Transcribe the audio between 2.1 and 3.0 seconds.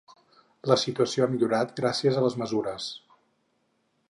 a les mesures.